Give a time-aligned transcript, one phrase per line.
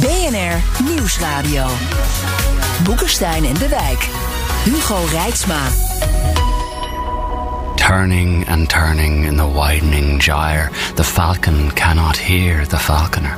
[0.00, 1.66] BNR Nieuwsradio.
[2.84, 4.08] Boekenstein en de Wijk.
[4.64, 5.60] Hugo Reitsma.
[7.76, 13.36] Turning and turning in the widening gyre, the falcon cannot hear the falconer.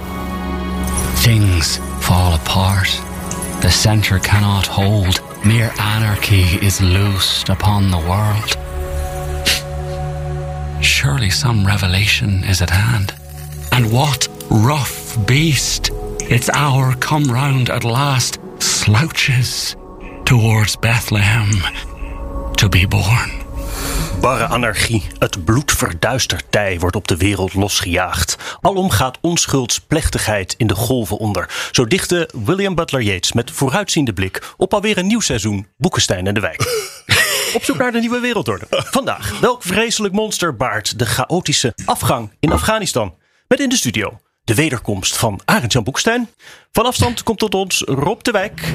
[1.14, 3.00] Things fall apart.
[3.60, 5.20] The center cannot hold.
[5.44, 8.56] Mere anarchy is loosed upon the world.
[10.80, 13.12] Surely some revelation is at hand.
[13.72, 15.90] And what rough beast,
[16.28, 19.74] its hour come round at last, slouches
[20.24, 21.50] towards Bethlehem
[22.54, 23.30] to be born.
[24.20, 28.36] Barre anarchie, het bloedverduisterd tij wordt op de wereld losgejaagd.
[28.60, 31.68] Alom gaat onschuldsplechtigheid in de golven onder.
[31.70, 36.34] Zo dichtte William Butler Yeats met vooruitziende blik op alweer een nieuw seizoen Boekenstein en
[36.34, 36.60] de Wijk.
[37.54, 38.66] Op zoek naar de nieuwe wereldorde.
[38.70, 43.14] Vandaag, welk vreselijk monster baart de chaotische afgang in Afghanistan?
[43.48, 46.28] Met in de studio de wederkomst van Arend-Jan Boekstein.
[46.72, 48.74] Van afstand komt tot ons Rob de Wijk.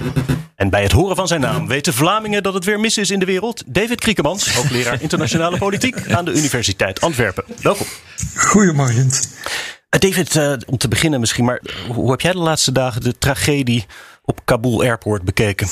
[0.55, 3.19] En bij het horen van zijn naam weten Vlamingen dat het weer mis is in
[3.19, 3.63] de wereld.
[3.65, 7.43] David Kriekemans, hoogleraar internationale politiek aan de Universiteit Antwerpen.
[7.61, 7.85] Welkom.
[8.35, 9.05] Goedemorgen.
[9.05, 13.17] Uh, David, uh, om te beginnen misschien, maar hoe heb jij de laatste dagen de
[13.17, 13.85] tragedie
[14.23, 15.67] op Kabul Airport bekeken?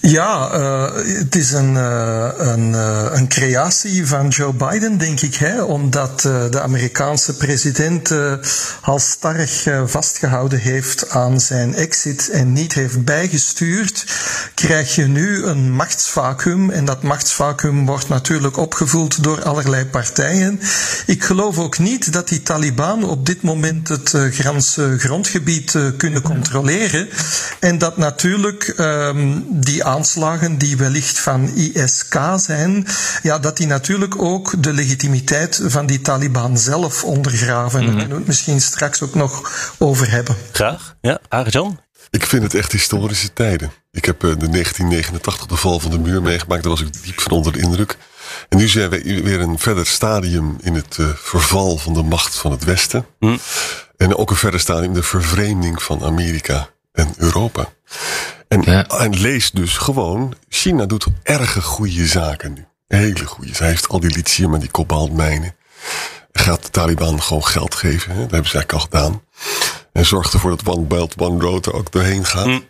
[0.00, 5.34] Ja, uh, het is een, uh, een, uh, een, creatie van Joe Biden, denk ik.
[5.34, 5.62] Hè?
[5.62, 8.14] Omdat de Amerikaanse president
[8.82, 14.04] al sterk vastgehouden heeft aan zijn exit en niet heeft bijgestuurd,
[14.54, 16.70] krijg je nu een machtsvacuum.
[16.70, 20.60] En dat machtsvacuum wordt natuurlijk opgevuld door allerlei partijen.
[21.06, 27.08] Ik geloof ook niet dat die Taliban op dit moment het Franse grondgebied kunnen controleren.
[27.60, 32.86] En dat natuurlijk um, die aanslagen die wellicht van ISK zijn,
[33.22, 37.80] ja, dat die natuurlijk ook de legitimiteit van die Taliban zelf ondergraven.
[37.80, 37.96] Mm -hmm.
[37.96, 40.36] Daar kunnen we het misschien straks ook nog over hebben.
[40.52, 40.96] Graag.
[41.00, 41.80] Ja, Arjan?
[42.10, 43.72] Ik vind het echt historische tijden.
[43.92, 46.62] Ik heb de 1989 de val van de muur meegemaakt.
[46.62, 47.96] Daar was ik diep van onder de indruk.
[48.48, 52.34] En nu zijn we weer een verder stadium in het uh, verval van de macht
[52.34, 53.06] van het Westen.
[53.18, 53.38] Mm.
[53.96, 57.68] En ook een verder stadium in de vervreemding van Amerika en Europa.
[58.54, 58.86] En, ja.
[58.86, 62.66] en lees dus gewoon, China doet erge goede zaken nu.
[62.86, 63.52] Hele goede.
[63.56, 65.54] Hij heeft al die lithium en die kobaltmijnen.
[66.32, 68.10] Gaat de Taliban gewoon geld geven.
[68.10, 68.20] Hè?
[68.20, 69.22] Dat hebben ze eigenlijk al gedaan.
[69.92, 72.46] En zorgt ervoor dat One Belt, One Road er ook doorheen gaat.
[72.46, 72.66] Mm.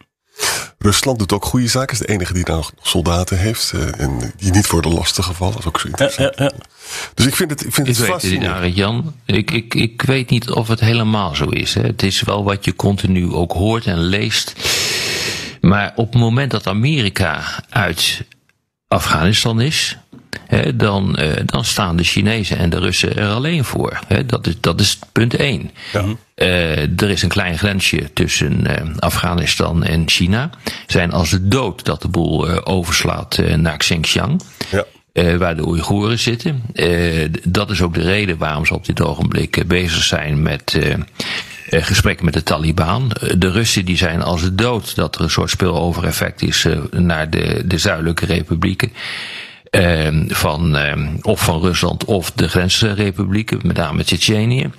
[0.78, 1.92] Rusland doet ook goede zaken.
[1.92, 3.72] Is de enige die daar nog soldaten heeft.
[3.74, 5.52] Uh, en die niet worden lastiggevallen.
[5.52, 6.38] Dat is ook zo interessant.
[6.38, 6.52] Ja, ja,
[7.14, 8.76] dus ik vind het, ik vind ik het fascinerend.
[8.76, 11.74] Jan, ik, ik, ik weet niet of het helemaal zo is.
[11.74, 11.82] Hè.
[11.82, 14.54] Het is wel wat je continu ook hoort en leest.
[15.64, 18.24] Maar op het moment dat Amerika uit
[18.88, 19.96] Afghanistan is,
[20.46, 23.98] He, dan, uh, dan staan de Chinezen en de Russen er alleen voor.
[24.06, 25.70] He, dat, is, dat is punt één.
[25.92, 26.04] Ja.
[26.36, 30.50] Uh, er is een klein grensje tussen uh, Afghanistan en China.
[30.86, 34.40] Zijn als de dood dat de boel overslaat naar Xinjiang.
[34.70, 34.84] Ja.
[35.38, 36.62] Waar de Oeigoeren zitten.
[37.48, 40.78] Dat is ook de reden waarom ze op dit ogenblik bezig zijn met
[41.82, 43.10] gesprekken met de Taliban.
[43.38, 47.78] De Russen die zijn als dood dat er een soort spillover-effect is naar de, de
[47.78, 48.92] zuidelijke republieken.
[50.28, 50.76] van,
[51.22, 54.70] of van Rusland of de grensrepublieken, met name Tsjetsjenië.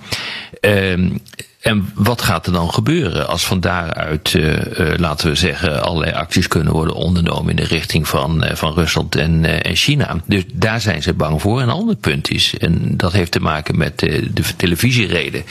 [1.66, 4.58] En wat gaat er dan gebeuren als van daaruit, uh, uh,
[4.96, 9.16] laten we zeggen, allerlei acties kunnen worden ondernomen in de richting van, uh, van Rusland
[9.16, 10.20] en, en China?
[10.26, 11.60] Dus daar zijn ze bang voor.
[11.60, 15.44] Een ander punt is, en dat heeft te maken met de televisiereden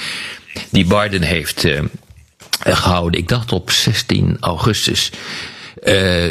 [0.70, 1.68] die Biden heeft
[2.64, 5.12] gehouden, ik dacht op 16 augustus,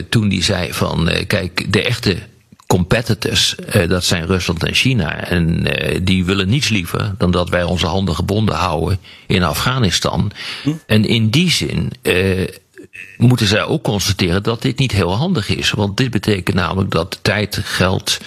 [0.08, 2.16] toen die zei van, kijk, de echte
[2.66, 5.24] competitors, uh, dat zijn Rusland en China.
[5.24, 10.30] En uh, die willen niets liever dan dat wij onze handen gebonden houden in Afghanistan.
[10.62, 10.70] Hm?
[10.86, 12.48] En in die zin uh,
[13.16, 15.70] moeten zij ook constateren dat dit niet heel handig is.
[15.70, 18.18] Want dit betekent namelijk dat tijd, geld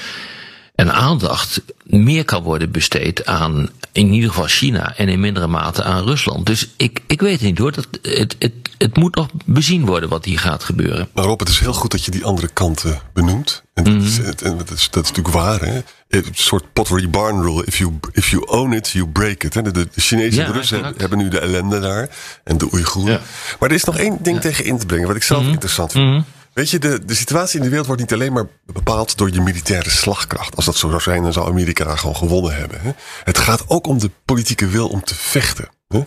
[0.77, 5.83] en aandacht meer kan worden besteed aan in ieder geval China en in mindere mate
[5.83, 6.45] aan Rusland.
[6.45, 7.71] Dus ik, ik weet niet hoor.
[7.71, 11.09] Dat, het, het, het moet nog bezien worden wat hier gaat gebeuren.
[11.13, 13.63] Maar Rob, het is heel goed dat je die andere kanten benoemt.
[13.73, 15.61] En dat, is, en dat, is, dat is natuurlijk waar.
[15.61, 15.81] Hè?
[16.09, 17.65] Een soort pottery barn rule.
[17.65, 19.53] If you, if you own it, you break it.
[19.53, 19.61] Hè?
[19.61, 20.99] De, de Chinese Ja, Russen exact.
[20.99, 22.09] hebben nu de ellende daar.
[22.43, 23.13] En de Oeigoeren.
[23.13, 23.19] Ja.
[23.59, 25.07] Maar er is nog één ding tegen in te brengen.
[25.07, 26.25] Wat ik zelf interessant vind.
[26.57, 29.41] Weet je, de, de situatie in de wereld wordt niet alleen maar bepaald door je
[29.41, 30.55] militaire slagkracht.
[30.55, 32.81] Als dat zo zou zijn, dan zou Amerika gewoon gewonnen hebben.
[32.81, 32.91] Hè?
[33.23, 35.69] Het gaat ook om de politieke wil om te vechten.
[35.87, 36.03] Hè?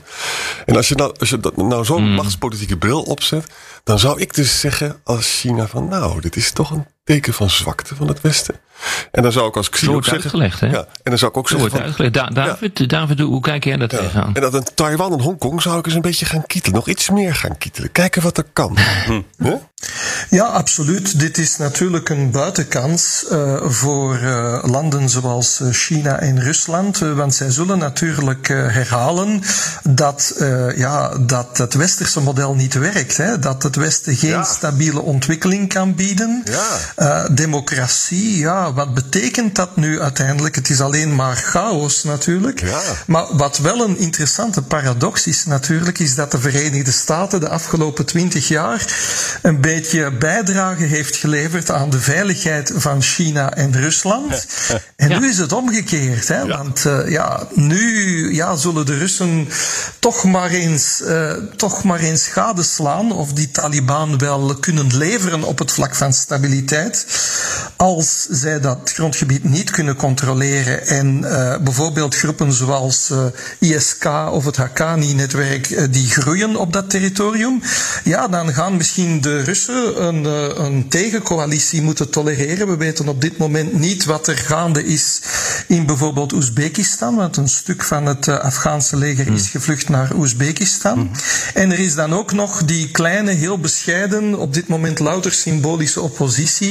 [0.67, 3.53] En als je nou, als je dat, nou zo'n machtspolitieke bril opzet,
[3.85, 7.51] dan zou ik dus zeggen als China van nou, dit is toch een teken van
[7.51, 8.55] zwakte van het Westen.
[9.11, 10.41] En dan zou ik als Xi Zo ook wordt het zeggen.
[10.41, 10.79] uitgelegd, hè?
[10.79, 11.79] Ja, en dan zou ik ook Zo zeggen.
[11.81, 12.35] wordt van, uitgelegd.
[12.35, 14.35] Da David, David, hoe kijk jij daar ja, tegenaan?
[14.35, 16.77] en dat in Taiwan en Hongkong zou ik eens een beetje gaan kietelen.
[16.77, 17.93] Nog iets meer gaan kietelen.
[17.93, 18.77] Kijken wat er kan.
[19.37, 19.55] Hè?
[20.31, 21.19] Ja, absoluut.
[21.21, 26.99] Dit is natuurlijk een buitenkans uh, voor uh, landen zoals China en Rusland.
[26.99, 29.43] want zij zullen natuurlijk herhalen
[29.83, 30.35] dat,
[30.77, 33.17] ja, dat het westerse model niet werkt.
[33.17, 33.39] Hè?
[33.39, 34.43] Dat het Westen geen Ja.
[34.45, 36.43] stabiele ontwikkeling kan bieden.
[36.45, 36.79] Ja.
[37.33, 40.55] Democratie, ja, wat betekent dat nu uiteindelijk?
[40.55, 42.61] Het is alleen maar chaos natuurlijk.
[42.61, 42.81] Ja.
[43.07, 48.07] Maar wat wel een interessante paradox is natuurlijk, is dat de Verenigde Staten de afgelopen
[48.07, 48.87] twintig jaar
[49.43, 54.47] een beetje bijdrage heeft geleverd aan de veiligheid van China en Rusland.
[54.97, 55.19] En Ja.
[55.19, 56.47] nu is het omgekeerd, hè?
[56.47, 59.49] want eh, ja, nu ja, zullen de Russen
[59.99, 65.59] toch maar eens, eh, toch maar eens gadeslaan of die Taliban wel kunnen leveren op
[65.59, 66.80] het vlak van stabiliteit.
[67.77, 73.25] Als zij dat grondgebied niet kunnen controleren en eh, bijvoorbeeld groepen zoals eh,
[73.59, 77.63] ISK of het Haqqani-netwerk eh, die groeien op dat territorium,
[78.05, 80.25] ja, dan gaan misschien de Russen een,
[80.65, 82.69] een tegencoalitie moeten tolereren.
[82.69, 85.21] We weten op dit moment niet wat er gaande is
[85.67, 91.11] in bijvoorbeeld Oezbekistan, want een stuk van het Afghaanse leger is gevlucht naar Oezbekistan.
[91.55, 96.01] En er is dan ook nog die kleine, heel bescheiden, op dit moment louter symbolische
[96.01, 96.70] oppositie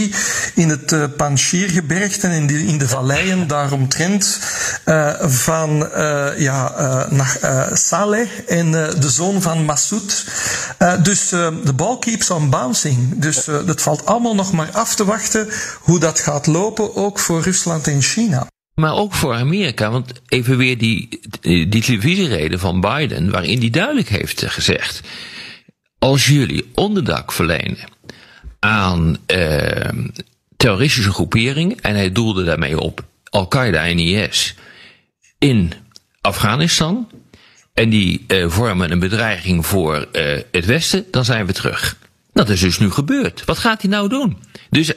[0.55, 4.39] in het uh, Panjshir-gebergte en in de, valleien daaromtrent
[4.85, 6.73] uh, van uh, ja,
[7.09, 10.25] naar, Saleh en de zoon van Massoud.
[11.03, 13.19] dus de ball keeps on bouncing.
[13.19, 15.47] Dus het valt allemaal nog maar af te wachten
[15.79, 18.47] hoe dat gaat lopen, ook voor Rusland en China.
[18.75, 24.09] Maar ook voor Amerika, want even weer die, die televisiereden van Biden, waarin hij duidelijk
[24.09, 25.01] heeft gezegd:
[25.99, 27.97] als jullie onderdak verlenen
[28.59, 29.89] aan uh,
[30.57, 34.55] terroristische groeperingen, en hij doelde daarmee op Al-Qaeda en IS
[35.37, 35.73] in
[36.21, 37.09] Afghanistan,
[37.73, 41.97] en die uh, vormen een bedreiging voor uh, het Westen, dan zijn we terug.
[42.33, 43.45] Dat is dus nu gebeurd.
[43.45, 44.37] Wat gaat hij nou doen?
[44.69, 44.93] Dus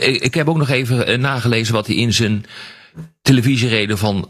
[0.00, 2.44] ik heb ook nog even nagelezen wat hij in zijn
[3.22, 4.28] televisiereden van,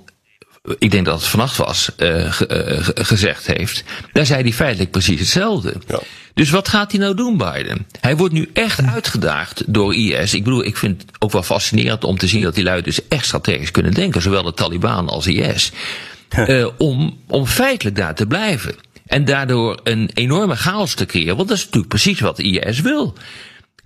[0.79, 3.85] ik denk dat het vannacht was, uh, ge, uh, gezegd heeft.
[4.13, 5.75] Daar zei hij feitelijk precies hetzelfde.
[5.87, 6.01] Ja.
[6.35, 7.87] Dus wat gaat hij nou doen, Biden?
[8.01, 10.35] Hij wordt nu echt uitgedaagd door IS.
[10.35, 13.09] Ik bedoel, ik vind het ook wel fascinerend om te zien dat die lui dus
[13.09, 15.73] echt strategisch kunnen denken, zowel de Taliban als IS.
[16.37, 18.75] uh, om, om feitelijk daar te blijven.
[19.07, 21.37] En daardoor een enorme chaos te creëren.
[21.37, 23.15] Want dat is natuurlijk precies wat IS wil.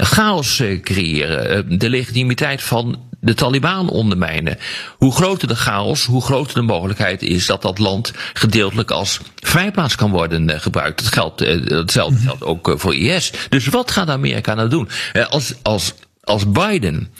[0.05, 1.79] Chaos uh, creëren.
[1.79, 4.59] de legitimiteit van de Taliban ondermijnen.
[4.97, 9.95] Hoe groter de chaos, hoe groter de mogelijkheid is dat dat land gedeeltelijk als vrijplaats
[9.95, 11.03] kan worden uh, gebruikt.
[11.03, 13.33] Dat geldt, hetzelfde geldt ook voor IS.
[13.49, 14.89] Dus wat gaat Amerika nou doen?
[15.29, 17.13] als, als, als Biden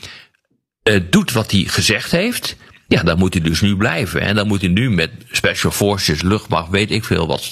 [1.09, 2.55] doet wat hij gezegd heeft.
[2.93, 4.21] Ja, dan moet hij dus nu blijven.
[4.21, 7.51] En dan moet hij nu met Special Forces, luchtmacht, weet ik veel wat,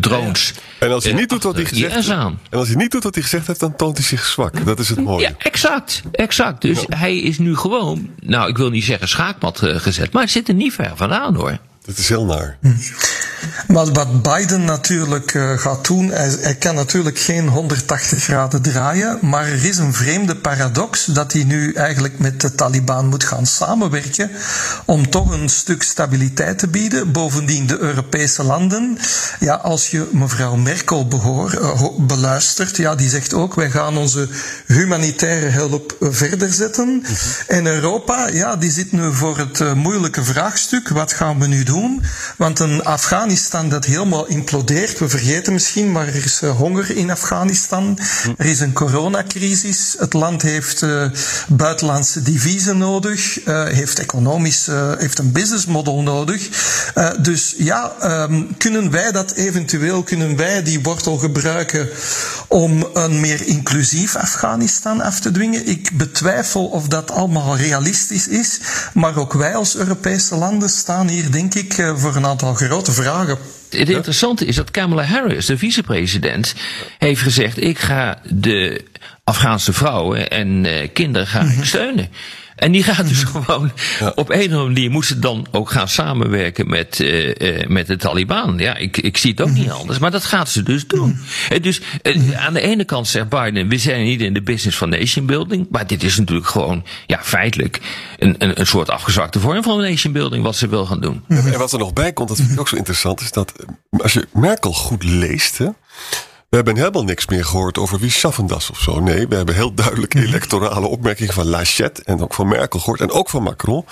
[0.00, 0.52] drones.
[0.78, 2.08] En als hij niet doet wat hij gezegd heeft.
[2.08, 4.64] En als hij niet doet wat hij gezegd heeft, dan toont hij zich zwak.
[4.64, 5.26] Dat is het mooie.
[5.28, 6.02] Ja, exact.
[6.12, 6.62] Exact.
[6.62, 6.96] Dus ja.
[6.96, 10.48] hij is nu gewoon, nou, ik wil niet zeggen schaakmat uh, gezet, maar het zit
[10.48, 11.58] er niet ver vandaan hoor.
[11.84, 12.56] Dat is heel naar.
[12.60, 12.72] Hm.
[13.68, 19.18] Maar wat Biden natuurlijk uh, gaat doen, hij, hij, kan natuurlijk geen 180 graden draaien,
[19.20, 23.46] maar er is een vreemde paradox dat hij nu eigenlijk met de Taliban moet gaan
[23.46, 24.30] samenwerken
[24.84, 27.12] om toch een stuk stabiliteit te bieden.
[27.12, 28.98] Bovendien de Europese landen.
[29.40, 34.28] Ja, als je mevrouw Merkel behoor, uh, beluistert, ja, die zegt ook wij gaan onze
[34.66, 36.88] humanitaire hulp verder zetten.
[36.88, 37.16] Mm -hmm.
[37.46, 41.62] En Europa, ja, die zit nu voor het uh, moeilijke vraagstuk, wat gaan we nu
[41.62, 41.71] doen?
[42.36, 44.98] Want een Afghanistan dat helemaal implodeert.
[44.98, 47.98] We vergeten misschien, maar er is honger in Afghanistan.
[48.36, 49.94] Er is een coronacrisis.
[49.98, 50.86] Het land heeft
[51.48, 56.48] buitenlandse deviezen nodig, heeft economisch, heeft een business model nodig.
[57.22, 61.88] dus ja, ehm, kunnen wij dat eventueel, kunnen wij die wortel gebruiken
[62.48, 65.66] om een meer inclusief Afghanistan af te dwingen?
[65.66, 68.60] Ik betwijfel of dat allemaal realistisch is,
[68.94, 72.92] maar ook wij als Europese landen staan hier, denk ik, eh, voor een aantal grote
[72.92, 73.38] vragen.
[73.70, 76.54] Het interessante is dat Kamala Harris, de vicepresident,
[76.98, 78.84] heeft gezegd: ik ga de
[79.24, 81.64] Afghaanse vrouwen en uh, kinderen ga ik mhm.
[81.64, 82.08] steunen.
[82.62, 83.72] En die gaat dus gewoon
[84.14, 87.96] op een of andere manier moet ze dan ook gaan samenwerken met, uh, met de
[87.96, 88.58] Taliban.
[88.58, 89.76] Ja, ik, ik zie het ook niet mhm.
[89.76, 89.98] anders.
[89.98, 91.20] Maar dat gaat ze dus doen.
[91.48, 91.62] Mhm.
[91.62, 94.88] dus uh, aan de ene kant zegt Biden, we zijn niet in de business van
[94.88, 95.66] nation building.
[95.70, 97.80] Maar dit is natuurlijk gewoon, ja, feitelijk
[98.18, 101.24] een, een, een soort afgezwakte vorm van nation building wat ze wil gaan doen.
[101.28, 103.52] En wat er nog bij komt, dat vind ik ook zo interessant, is dat
[103.90, 105.68] als je Merkel goed leest, hè,
[106.52, 109.00] we hebben helemaal niks meer gehoord over wie Schaffendas of zo.
[109.00, 110.24] Nee, we hebben heel duidelijk mhm.
[110.24, 113.00] electorale opmerkingen van Lachette en ook van Merkel gehoord.
[113.00, 113.84] En ook van Macron.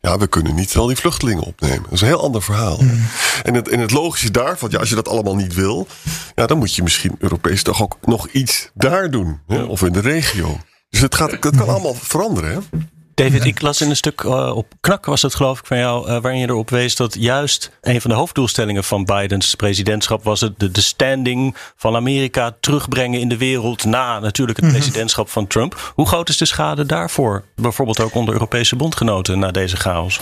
[0.00, 1.82] Ja, we kunnen niet al die vluchtelingen opnemen.
[1.82, 2.76] Dat is een heel ander verhaal.
[2.76, 2.96] Mhm.
[3.42, 5.86] En het, en het logische daarvan, ja, als je dat allemaal niet wil,
[6.34, 9.40] ja, dan moet je misschien Europees toch ook nog iets daar doen.
[9.46, 9.62] Hè?
[9.62, 10.60] Of in de regio.
[10.90, 11.68] Dus het, gaat, het kan mhm.
[11.68, 12.52] allemaal veranderen.
[12.52, 12.78] Hè?
[13.18, 16.08] David, ik las in een stuk uh, op Knak, was het geloof ik van jou,
[16.08, 20.40] uh, waarin je erop wees dat juist een van de hoofddoelstellingen van Bidens presidentschap was
[20.40, 24.76] het de, de standing van Amerika terugbrengen in de wereld na natuurlijk het mhm.
[24.76, 25.92] presidentschap van Trump.
[25.94, 30.20] Hoe groot is de schade daarvoor, bijvoorbeeld ook onder Europese bondgenoten na deze chaos?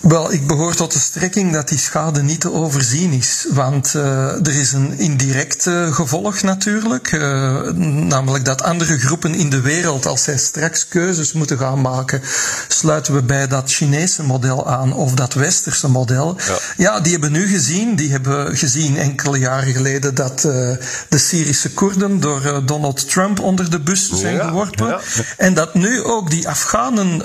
[0.00, 3.46] Wel, ik behoor tot de strekking dat die schade niet te overzien is.
[3.50, 7.12] Want uh, er is een indirect uh, gevolg natuurlijk.
[7.12, 12.22] Uh, namelijk dat andere groepen in de wereld, als zij straks keuzes moeten gaan maken,
[12.68, 16.36] sluiten we bij dat Chinese model aan of dat Westerse model.
[16.46, 21.70] Ja, ja die hebben nu gezien, die hebben gezien enkele jaren geleden dat de Syrische
[21.70, 24.86] Koerden door Donald Trump onder de bus zijn geworpen.
[24.86, 25.00] Ja,
[25.36, 27.22] en dat nu ook die Afghanen,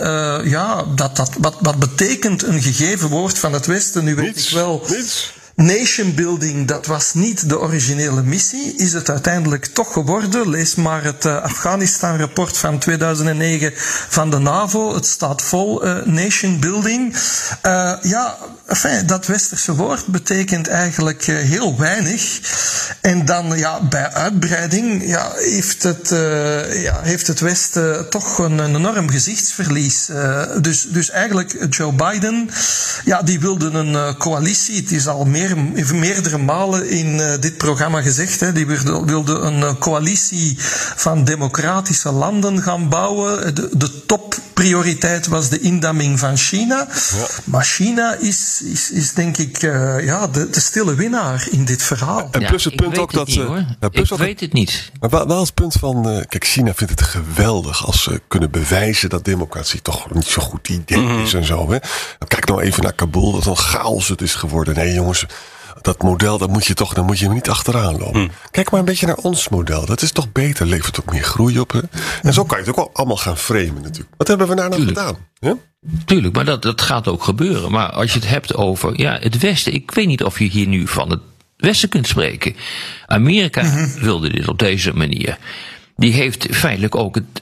[0.49, 4.03] ja, dat, dat, wat, wat betekent betekent een gegeven woord van het Westen.
[4.03, 4.85] Nu weet ik wel.
[5.55, 10.49] Nation building, dat was niet de originele missie, is het uiteindelijk toch geworden.
[10.49, 13.71] Lees maar het uh, Afghanistan-rapport van 2009
[14.09, 14.93] van de NAVO.
[14.93, 17.13] Het staat vol uh, nation building.
[17.65, 22.39] Uh, ja, enfin, dat westerse woord betekent eigenlijk heel weinig.
[23.01, 26.09] En dan ja, bij uitbreiding ja, heeft, het,
[26.73, 30.09] ja, heeft het Westen toch een, een enorm gezichtsverlies.
[30.61, 32.49] dus, dus eigenlijk Joe Biden,
[33.03, 34.81] ja, die wilde een coalitie.
[34.81, 38.39] Het is al meer meer, meerdere malen in uh, dit programma gezegd.
[38.39, 40.55] Hè, die wilde, wilde een coalitie
[40.95, 43.55] van democratische landen gaan bouwen.
[43.55, 46.87] De, de topprioriteit was de indamming van China.
[47.17, 47.27] Ja.
[47.43, 51.83] Maar China is, is, is denk ik uh, ja, de, de stille winnaar in dit
[51.83, 52.27] verhaal.
[52.31, 53.27] En plus het punt ook dat.
[53.27, 54.91] Niet, plus ik weet het niet.
[54.99, 56.25] Maar wel, wel het punt van.
[56.29, 60.69] kijk, China vindt het geweldig als ze kunnen bewijzen dat democratie toch niet zo'n goed
[60.69, 61.23] idee mm -hmm.
[61.23, 61.71] is en zo.
[61.71, 61.77] Hè.
[62.27, 64.75] Kijk nou even naar Kabul, wat een chaos het is geworden.
[64.75, 65.25] Nee, jongens
[65.85, 68.19] dat model, dat moet je toch, dan moet je hem niet achteraan lopen.
[68.19, 68.31] Hmm.
[68.51, 69.85] Kijk maar een beetje naar ons model.
[69.85, 71.71] Dat is toch beter, levert ook meer groei op.
[71.71, 71.79] Hè?
[72.21, 74.13] En zo kan je het ook wel allemaal gaan framen natuurlijk.
[74.17, 75.15] Wat hebben we daar nou gedaan?
[75.39, 75.55] Ja?
[76.05, 77.71] Tuurlijk, maar dat, dat gaat ook gebeuren.
[77.71, 80.67] Maar als je het hebt over ja, het Westen, ik weet niet of je hier
[80.67, 81.19] nu van het
[81.57, 82.55] Westen kunt spreken.
[83.05, 83.99] Amerika mhm.
[83.99, 85.37] wilde dit op deze manier.
[85.95, 87.41] Die heeft feitelijk ook het,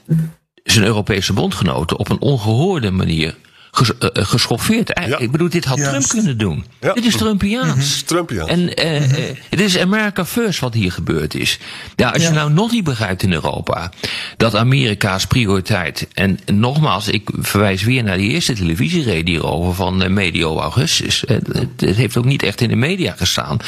[0.64, 3.34] zijn Europese bondgenoten op een ongehoorde manier
[3.74, 5.00] ges, uh, geschoffeerd.
[5.06, 5.18] Ja.
[5.18, 6.64] Ik bedoel, dit had Trump kunnen doen.
[6.80, 6.92] Ja.
[6.92, 8.02] Dit is Trumpiaans.
[8.02, 8.50] Mm Trumpiaans.
[8.50, 9.36] En uh, mm -hmm.
[9.50, 11.58] het is America First wat hier gebeurd is.
[11.96, 13.92] Ja, als je nou nog niet begrijpt in Europa
[14.36, 16.06] dat Amerika's prioriteit.
[16.12, 21.24] En nogmaals, ik verwijs weer naar die eerste televisiereden hierover van medio augustus.
[21.76, 23.58] Het heeft ook niet echt in de media gestaan.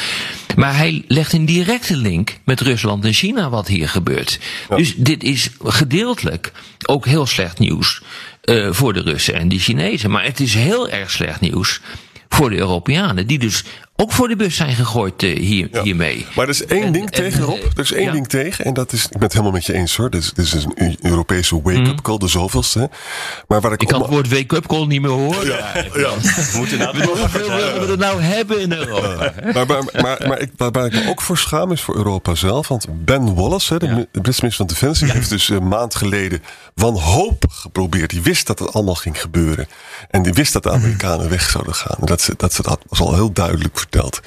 [0.55, 4.39] Maar hij legt een directe link met Rusland en China wat hier gebeurt.
[4.75, 6.51] Dus dit is gedeeltelijk
[6.85, 8.01] ook heel slecht nieuws
[8.49, 10.11] uh, voor de Russen en de Chinezen.
[10.11, 11.81] Maar het is heel erg slecht nieuws
[12.29, 13.63] voor de Europeanen, die dus
[13.99, 15.83] ook voor de bus zijn gegooid uh, hier, ja.
[15.83, 16.25] hiermee.
[16.35, 17.61] Maar er is één ding tegen, Rob.
[17.75, 18.11] Er is één ja.
[18.11, 18.65] ding tegen.
[18.65, 20.09] En dat is, ik ben het helemaal met je eens hoor.
[20.09, 22.01] Dit is, dit is een Europese wake-up mm.
[22.01, 22.89] call, de zoveelste.
[23.47, 25.45] Maar waar ik, ik kan het woord wake-up call niet meer horen.
[25.45, 26.09] Ja, ja.
[26.19, 29.33] We moeten nou hoeveel willen we er nou hebben in Europa?
[29.53, 32.35] maar, maar, maar, maar ik, waar, waar, ik me ook voor schaam is voor Europa
[32.35, 32.67] zelf.
[32.67, 37.55] Want Ben Wallace, hè, de, Britse minister van Defensie, heeft dus een maand geleden wanhopig
[37.55, 38.09] geprobeerd.
[38.09, 39.67] Die wist dat het allemaal ging gebeuren.
[40.09, 41.97] En die wist dat de Amerikanen weg zouden gaan.
[41.99, 44.19] Dat, ze, dat, ze, dat was al heel duidelijk verteld.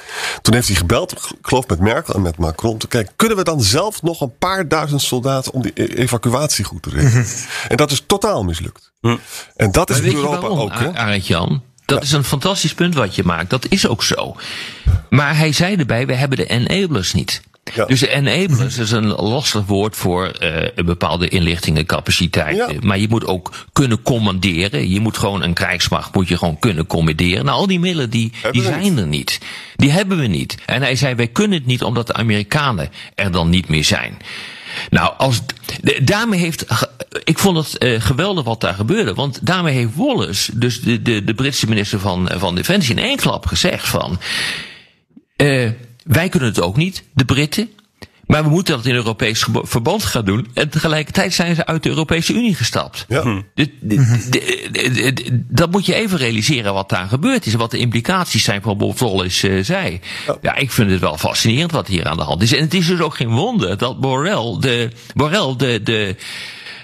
[0.43, 3.45] Toen heeft hij gebeld, ik geloof met Merkel en met Macron, te kijken, kunnen we
[3.45, 7.27] dan zelf nog een paar duizend soldaten om die e- evacuatie goed te regelen?
[7.69, 8.93] En dat is totaal mislukt.
[9.01, 9.17] Hm.
[9.57, 10.73] En dat is in Europa ook.
[10.95, 13.51] Arend Jan, Dat is een fantastisch punt wat je maakt.
[13.51, 14.37] Dat is ook zo.
[15.11, 17.43] Maar hij zei erbij, we hebben de enablers niet.
[17.75, 17.85] Ja.
[17.85, 22.57] Dus de enablers is een lastig woord voor uh, een bepaalde inlichtingencapaciteit.
[22.57, 22.69] Ja.
[22.81, 24.91] Maar je moet ook kunnen commanderen.
[24.91, 27.45] Je moet gewoon een krijgsmacht moet je gewoon kunnen commanderen.
[27.45, 29.41] Nou, al die middelen die, die zijn er niet.
[29.77, 30.57] Die hebben we niet.
[30.67, 34.17] En hij zei, wij kunnen het niet omdat de Amerikanen er dan niet meer zijn.
[34.91, 35.41] Nou, als,
[36.03, 36.67] daarmee heeft.
[37.25, 39.15] Ik vond het uh, geweldig wat daar gebeurde.
[39.15, 43.17] Want daarmee heeft Wallace, dus de, de, de Britse minister van, van Defensie, in één
[43.17, 44.21] klap gezegd van.
[45.37, 45.71] Uh,
[46.11, 47.71] wij kunnen het ook niet, de Britten.
[48.27, 50.47] Maar we moeten dat in Europees verband gaan doen.
[50.55, 53.05] En tegelijkertijd zijn ze uit de Europese Unie gestapt.
[53.09, 53.23] Ja.
[53.23, 57.53] De- de- de- de- de- dat moet je even realiseren wat daar gebeurd is.
[57.53, 60.01] En wat de implicaties zijn van Bob Wallace uh, zei.
[60.43, 60.57] Ja.
[60.57, 62.53] ik vind het wel fascinerend wat hier aan de hand is.
[62.53, 66.25] En het is dus ook geen wonder dat Borrell, de, Borrell, de, de, eh,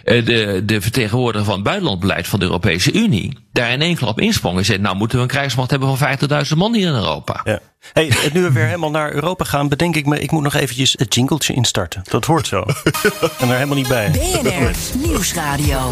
[0.06, 4.58] de, de vertegenwoordiger van het buitenlandbeleid van de Europese Unie, daar in één klap insprong
[4.58, 7.40] en zei, nou moeten we een krijgsmacht hebben van 50.000 man hier in Europa.
[7.44, 7.60] Ja.
[7.92, 10.94] Hey, nu we weer helemaal naar Europa gaan, bedenk ik me, ik moet nog eventjes
[10.98, 12.02] het jingletje instarten.
[12.10, 12.64] Dat hoort zo.
[13.40, 14.10] en er helemaal niet bij.
[14.10, 14.70] BNR
[15.06, 15.90] Nieuwsradio.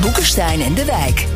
[0.00, 1.26] Boekenstein en de Wijk.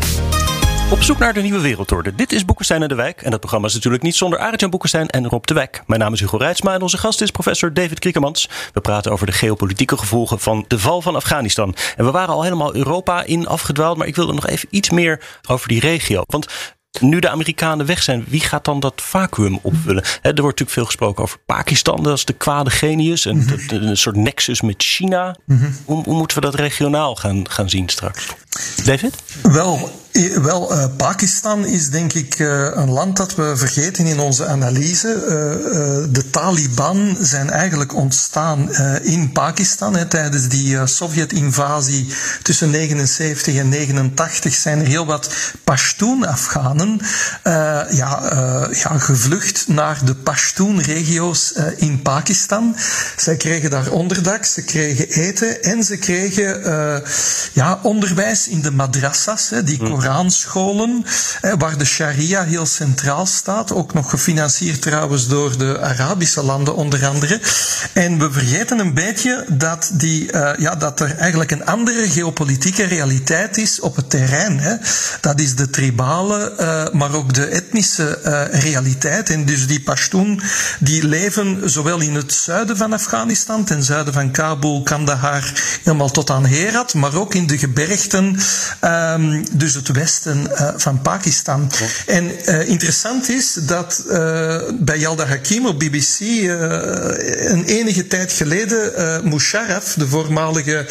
[0.95, 2.15] Op zoek naar de nieuwe wereldorde.
[2.15, 3.23] Dit is Boekenstein en de Wijk.
[3.23, 5.83] En dat programma is natuurlijk niet zonder Arjan Boekenstein en Rob de Wijk.
[5.87, 8.49] Mijn naam is Hugo Reitsma en onze gast is professor David Kriekemans.
[8.73, 11.75] We praten over de geopolitieke gevolgen van de val van Afghanistan.
[11.97, 15.21] En we waren al helemaal Europa in afgedwaald, maar ik wilde nog even iets meer
[15.49, 16.23] over die regio.
[16.27, 16.47] Want
[17.01, 20.03] nu de Amerikanen weg zijn, wie gaat dan dat vacuüm opvullen?
[20.05, 23.27] Er wordt natuurlijk veel gesproken over Pakistan, dat is de kwade genius.
[23.27, 25.37] En dat- een soort nexus met China.
[25.85, 28.27] Hoe, hoe moeten we dat regionaal gaan, gaan zien straks?
[28.85, 29.15] David?
[29.43, 29.91] Wel,
[30.43, 35.13] wel eh, Pakistan is denk ik eh, een land dat we vergeten in onze analyse.
[35.13, 39.97] Eh, de Taliban zijn eigenlijk ontstaan in Pakistan.
[39.97, 42.07] Hè, tijdens die Sovjet-invasie
[42.43, 45.31] tussen 79 en 89 zijn er heel wat
[45.65, 46.84] Pashtun-Afghanen
[47.43, 52.77] eh, ja, eh, ja, gevlucht naar de Pashtun-regio's eh, in Pakistan.
[53.17, 56.43] Zij kregen daar onderdak, ze kregen eten en ze kregen
[57.53, 61.05] ja, onderwijs in de madrassas, hè, die Koranscholen,
[61.41, 63.73] hè, waar de sharia heel centraal staat.
[63.73, 67.41] Ook nog gefinancierd trouwens door de Arabische landen onder andere.
[67.93, 73.57] En we vergeten een beetje dat, die, ja, dat er eigenlijk een andere geopolitieke realiteit
[73.57, 74.59] is op het terrein.
[74.59, 74.75] Hè.
[75.21, 79.31] Dat is de tribale, eh, maar ook de etnische eh, realiteit.
[79.31, 80.41] En dus die Pashtun,
[80.81, 85.53] die leven zowel in het zuiden van Afghanistan, ten zuiden van Kabul, Kandahar,
[85.83, 88.39] helemaal tot aan Herat, maar ook in de gebergten,
[88.81, 91.71] ehm, dus het westen eh, van Pakistan.
[92.07, 94.03] En interessant is dat
[94.81, 100.87] bij Yalda Hakim op BBC een enige tijd geleden Musharraf, de voormalige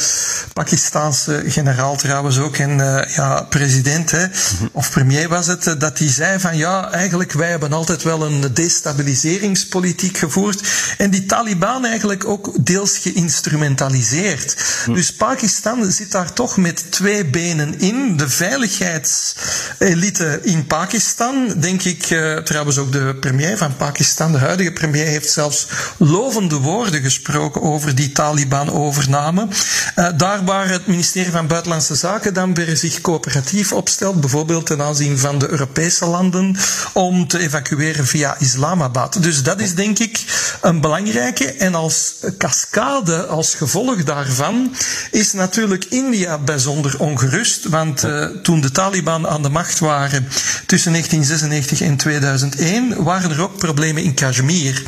[0.54, 2.78] Pakistaanse generaal trouwens ook en
[3.16, 4.26] ja, president hè,
[4.72, 8.26] of premier was het, eh, dat hij zei van ja, eigenlijk wij hebben altijd wel
[8.26, 10.62] een destabiliseringspolitiek gevoerd
[10.98, 14.56] en die Taliban eigenlijk ook deels geïnstrumentaliseerd.
[14.86, 18.18] Dus Pakistan zit daar toch met twee benen in.
[18.18, 24.72] De veiligheidselite in Pakistan, denk ik, eh, trouwens ook de premier van Pakistan, de huidige
[24.72, 29.48] premier, heeft zelfs lovende woorden gesproken over die Taliban-overname.
[29.96, 34.82] Eh, daar waar het ministerie van Buitenlandse Zaken dan weer zich coöperatief opstelt, bijvoorbeeld ten
[34.82, 35.63] aanzien van de Europese
[36.00, 36.58] landen,
[36.94, 39.18] om te evacueren via Islamabad.
[39.22, 40.24] Dus dat is denk ik
[40.62, 41.46] een belangrijke.
[41.46, 44.76] En als cascade, als gevolg daarvan,
[45.12, 47.70] is natuurlijk India bijzonder ongerust.
[47.70, 50.28] Want uh, toen de Taliban aan de macht waren
[50.66, 54.84] tussen 1996 en 2001, waren er ook problemen in Kashmir.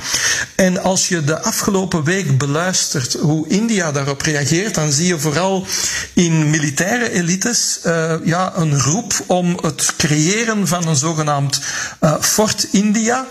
[0.55, 5.65] En als je de afgelopen week beluistert hoe India daarop reageert, dan zie je vooral
[6.13, 11.61] in militaire elites uh, ja, een roep om het creëren van een zogenaamd
[12.01, 13.25] uh, Fort India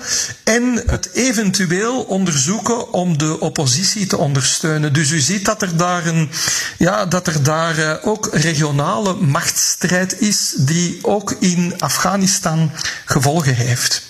[0.45, 4.93] en het eventueel onderzoeken om de oppositie te ondersteunen.
[4.93, 6.31] Dus u ziet dat er daar, een,
[6.79, 12.71] ja, dat er daar uh, ook regionale machtsstrijd is die ook in Afghanistan
[13.05, 14.03] gevolgen heeft.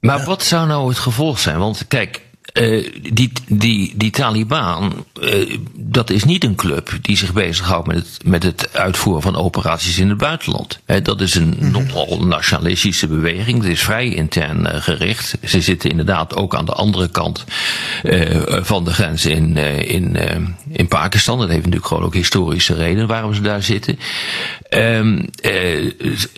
[0.00, 1.58] Maar wat zou nou het gevolg zijn?
[1.58, 2.20] Want kijk,
[2.60, 7.96] uh, die, die, die Taliban, uh, dat is niet een club die zich bezighoudt met
[7.96, 10.80] het, met het uitvoeren van operaties in het buitenland.
[10.84, 11.70] He, dat is een mm -hmm.
[11.70, 13.62] nogal nationalistische beweging.
[13.62, 15.38] Het is vrij intern uh, gericht.
[15.44, 17.44] Ze zitten inderdaad ook aan de andere kant
[18.48, 20.16] van de grens in, in,
[20.72, 21.38] in Pakistan.
[21.38, 23.98] Dat heeft natuurlijk gewoon ook historische redenen waarom ze daar zitten.
[24.70, 25.24] Um,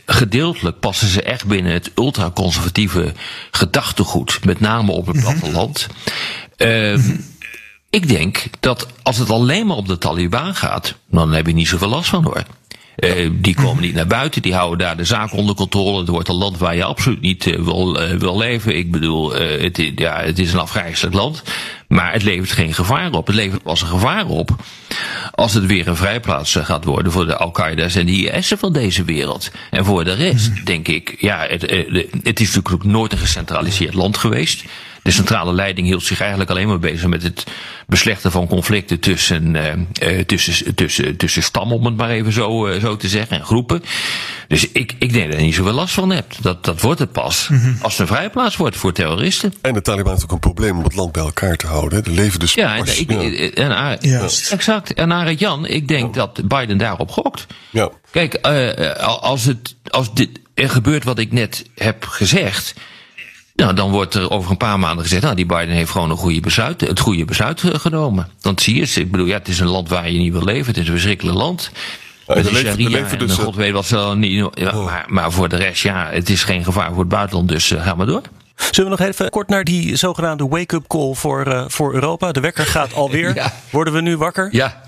[0.07, 3.13] gedeeltelijk passen ze echt binnen het ultraconservatieve
[3.51, 5.87] gedachtegoed, met name op het platteland.
[5.89, 5.95] Mm
[6.67, 6.69] -hmm.
[6.69, 6.99] Uh,
[7.91, 11.69] ik denk dat als het alleen maar om de Taliban gaat, dan heb je niet
[11.69, 12.43] zoveel last van hoor.
[13.33, 15.99] Die komen niet naar buiten, die houden daar de zaak onder controle.
[15.99, 18.77] Het wordt een land waar je absoluut niet wil, wil leven.
[18.77, 21.43] Ik bedoel, het, ja, het is een afgrijzelijk land.
[21.89, 23.27] Maar het levert geen gevaar op.
[23.27, 24.57] Het levert pas een gevaar op
[25.41, 28.73] als het weer een vrijplaats eh, gaat worden voor de Al-Qaeda's en de IS'en van
[28.73, 29.51] deze wereld.
[29.71, 30.65] En voor de rest, mhm.
[30.65, 34.65] denk ik, ja, het, eh, het is natuurlijk nooit een gecentraliseerd land geweest.
[35.03, 37.47] De centrale leiding hield zich eigenlijk alleen maar bezig met het
[37.87, 39.55] beslechten van conflicten tussen,
[40.03, 43.45] uh, tussen, tussen, tussen stammen, om het maar even zo, uh, zo te zeggen, en
[43.45, 43.83] groepen.
[44.49, 46.43] Dus ik, ik denk dat je niet zoveel last van hebt.
[46.43, 49.55] Dat, dat wordt het pas mm als het een vrijplaats wordt voor terroristen.
[49.61, 52.05] En de Taliban heeft ook een probleem om het land bij elkaar te houden.
[52.05, 52.55] Er leven dus.
[52.55, 53.97] Ja, pas, ik, ja.
[53.99, 54.95] En, exact.
[54.95, 57.47] En Arend Jan, ik denk dat Biden daarop gokt.
[57.71, 57.91] Ja.
[58.11, 62.75] Kijk, uh, als, het, als dit, er gebeurt wat ik net heb gezegd
[63.61, 66.17] nou, dan wordt er over een paar maanden gezegd, nou, die Biden heeft gewoon een
[66.17, 68.29] goede besluit, het goede besluit eh, genomen.
[68.41, 68.97] Dan zie je het.
[68.97, 70.67] Ik bedoel, ja, het is een land waar je niet wil leven.
[70.67, 71.71] Het is een verschrikkelijk land.
[72.27, 74.49] Met de sharia en dus, god weet wat ze niet...
[74.55, 74.85] Ja, oh.
[74.85, 77.83] maar, maar, voor de rest, ja, het is geen gevaar voor het buitenland, dus uh,
[77.83, 78.23] ga maar door.
[78.71, 82.33] Zullen we nog even kort naar die zogenaamde wake-up call voor, uh, voor Europa?
[82.33, 83.35] De wekker gaat alweer.
[83.43, 83.53] ja.
[83.71, 84.49] Worden we nu wakker?
[84.53, 84.81] Ja,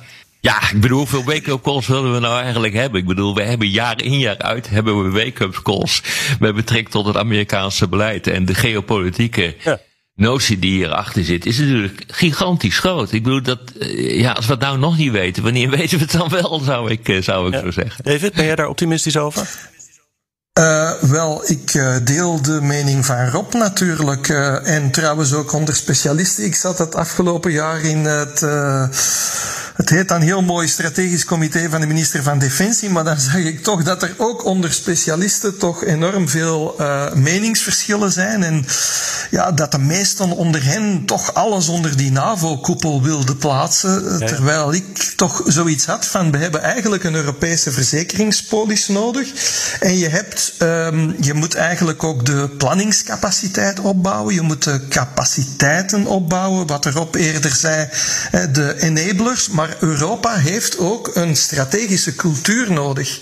[0.42, 3.00] ja, ik bedoel, hoeveel wake-up calls willen we nou eigenlijk hebben?
[3.00, 6.02] Ik bedoel, we hebben jaar in jaar uit hebben we wake-up calls
[6.40, 9.80] met betrekking tot het Amerikaanse beleid en de geopolitieke ja.
[10.14, 13.12] notie die hierachter zit, is natuurlijk gigantisch groot.
[13.12, 16.04] Ik bedoel, dat, eh, ja, als we het nou nog niet weten, wanneer weten we
[16.04, 18.04] het dan wel, zou ik, eh, zou ik zo zeggen.
[18.04, 19.70] David, ben jij daar optimistisch over?
[20.60, 24.28] Uh, wel, ik uh, deel de mening van Rob natuurlijk.
[24.28, 26.44] Uh, en trouwens ook onder specialisten.
[26.44, 28.40] Ik zat het afgelopen jaar in het
[29.72, 33.36] het heet dan heel mooi strategisch comité van de minister van Defensie, maar dan zag
[33.36, 36.76] ik toch dat er ook onder specialisten toch enorm veel
[37.14, 38.42] meningsverschillen zijn.
[38.42, 38.64] En
[39.32, 44.20] ja, dat de meesten onder hen toch alles onder die NAVO-koepel wilden plaatsen.
[44.20, 49.28] Eh, terwijl ik toch zoiets had van, we hebben eigenlijk een Europese verzekeringspolis nodig.
[49.80, 54.34] En je hebt, um, je moet eigenlijk ook de planningscapaciteit opbouwen.
[54.34, 57.88] Je moet de capaciteiten opbouwen, wat erop eerder zei,
[58.52, 59.48] de enablers.
[59.48, 63.18] Maar Europa heeft ook een strategische cultuur nodig.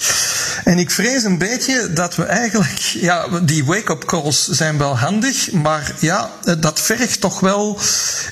[0.64, 5.52] En ik vrees een beetje dat we eigenlijk, ja, die wake-up calls zijn wel handig,
[5.52, 7.78] maar ja, dat vergt toch wel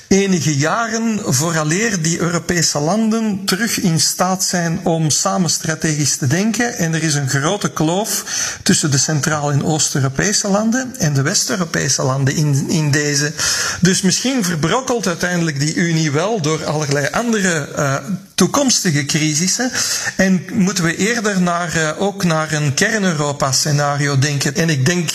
[0.07, 6.77] enige jaren vooraleer die Europese landen terug in staat zijn om samen strategisch te denken.
[6.77, 8.23] En er is een grote kloof
[8.63, 13.33] tussen de Centraal- en Oost-Europese landen en de West-Europese landen in, in deze.
[13.81, 17.95] Dus misschien verbrokkelt uiteindelijk die Unie wel door allerlei andere uh,
[18.35, 19.71] toekomstige crisissen.
[20.15, 24.55] En moeten we eerder naar, uh, ook naar een kern-Europa-scenario denken.
[24.55, 25.09] En ik denk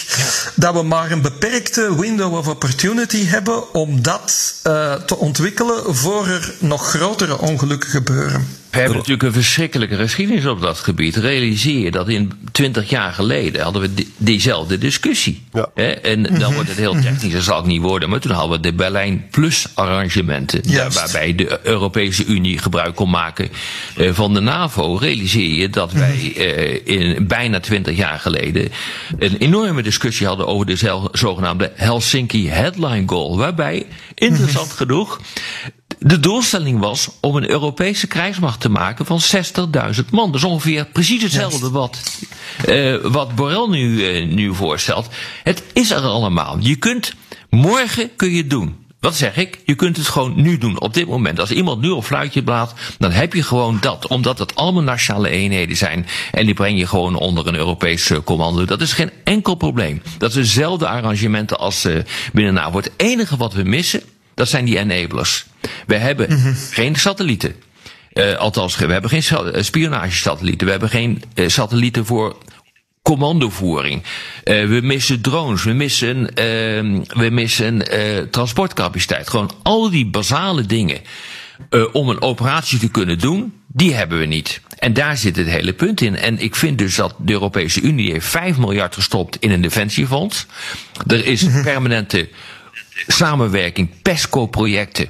[0.54, 6.28] dat we maar een beperkte window of opportunity hebben om dat uh, te ontwikkelen voor
[6.28, 8.62] er nog grotere ongelukken gebeuren.
[8.74, 11.16] We hebben natuurlijk een verschrikkelijke geschiedenis op dat gebied.
[11.16, 15.42] Realiseer je dat in twintig jaar geleden hadden we diezelfde discussie.
[15.52, 15.68] Ja.
[16.02, 16.54] En dan mhm.
[16.54, 18.08] wordt het heel technisch, dat zal ik niet worden.
[18.08, 20.62] Maar toen hadden we de Berlijn Plus arrangementen.
[20.92, 23.48] Waarbij de Europese Unie gebruik kon maken
[23.96, 24.96] eh, van de NAVO.
[24.96, 26.40] Realiseer je dat wij mhm.
[26.40, 28.68] eh, in bijna twintig jaar geleden
[29.18, 33.36] een enorme discussie hadden over de zogenaamde Helsinki Headline Goal.
[33.36, 34.76] Waarbij, interessant mhm.
[34.76, 35.20] genoeg,
[35.98, 39.20] de doelstelling was om een Europese krijgsmacht te maken van
[39.94, 40.26] 60.000 man.
[40.26, 42.00] Dat is ongeveer precies hetzelfde wat,
[42.68, 45.08] uh, wat Borrell nu, uh, nu voorstelt.
[45.42, 46.56] Het is er allemaal.
[46.60, 47.14] Je kunt,
[47.50, 48.82] morgen kun je het doen.
[49.04, 49.58] Wat zeg ik?
[49.64, 51.40] Je kunt het gewoon nu doen, op dit moment.
[51.40, 54.06] Als iemand nu op fluitje blaast, dan heb je gewoon dat.
[54.06, 56.06] Omdat het allemaal nationale eenheden zijn.
[56.32, 58.64] En die breng je gewoon onder een Europese commando.
[58.64, 60.02] Dat is geen enkel probleem.
[60.18, 61.88] Dat is dezelfde arrangementen als
[62.32, 62.76] binnen NAVO.
[62.76, 64.02] Het enige wat we missen,
[64.34, 65.46] dat zijn die enablers.
[65.86, 66.54] We hebben mhm.
[66.70, 67.54] geen satellieten.
[68.14, 70.66] Uh, althans, we hebben geen eh, spionagesatellieten.
[70.66, 72.36] We hebben geen uh, satellieten voor
[73.02, 74.02] commandovoering.
[74.02, 75.64] Uh, we missen drones.
[75.64, 77.82] We missen, uh, we missen
[78.30, 79.28] transportcapaciteit.
[79.28, 81.00] Gewoon al die basale dingen.
[81.92, 84.60] om een operatie te kunnen doen, die hebben we niet.
[84.78, 86.16] En daar zit het hele punt in.
[86.16, 90.46] En ik vind dus dat de Europese Unie heeft 5 miljard gestopt in een defensiefonds.
[91.06, 91.62] Er is mhm.
[91.62, 92.28] permanente
[93.06, 95.08] samenwerking, PESCO-projecten,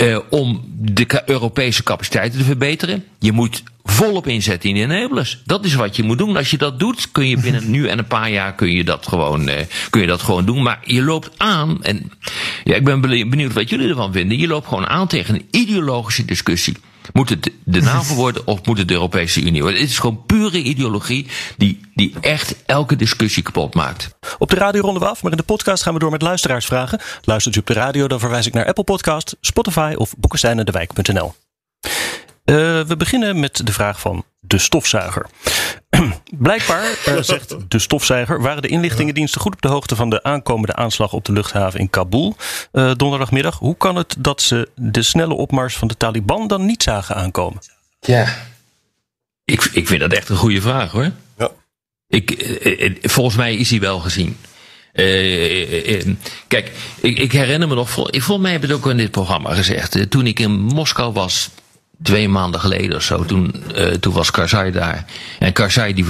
[0.00, 3.04] uh, om de Europese capaciteiten te verbeteren.
[3.18, 5.42] Je moet volop inzetten in de enablers.
[5.44, 6.36] Dat is wat je moet doen.
[6.36, 9.06] Als je dat doet, kun je binnen nu en een paar jaar kun je dat
[9.06, 9.54] gewoon, uh,
[9.90, 10.62] kun je dat gewoon doen.
[10.62, 12.12] Maar je loopt aan, en
[12.64, 14.38] ja, ik ben benieuwd wat jullie ervan vinden.
[14.38, 16.76] Je loopt gewoon aan tegen een ideologische discussie.
[17.12, 19.80] Moet het de NAVO worden of moet het de Europese Unie worden?
[19.80, 24.08] Het is gewoon pure ideologie die, die echt elke discussie kapot maakt.
[24.38, 27.00] Op de radio ronden we af, maar in de podcast gaan we door met luisteraarsvragen.
[27.22, 31.45] Luistert u op de radio, dan verwijs ik naar Apple Podcast, Spotify of boekesteindendewijk.nl.
[32.46, 35.26] Uh, we beginnen met de vraag van de stofzuiger.
[36.38, 40.74] Blijkbaar, uh, zegt de stofzuiger, waren de inlichtingendiensten goed op de hoogte van de aankomende
[40.74, 42.36] aanslag op de luchthaven in Kabul
[42.72, 43.58] uh, donderdagmiddag.
[43.58, 47.62] Hoe kan het dat ze de snelle opmars van de Taliban dan niet zagen aankomen?
[48.00, 48.36] Ja,
[49.44, 51.10] ik, ik vind dat echt een goede vraag hoor.
[51.38, 51.50] Ja.
[52.08, 54.36] Ik, volgens mij is hij wel gezien.
[56.48, 59.54] kijk, ik, ik, herinner me nog, volgens mij heb ik het ook in dit programma
[59.54, 60.10] gezegd.
[60.10, 61.50] toen ik in Moskou was,
[62.02, 65.04] twee maanden geleden of zo, toen, uh, toen was Karzai daar.
[65.38, 66.06] En Karzai die,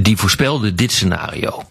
[0.00, 1.64] die voorspelde dit scenario.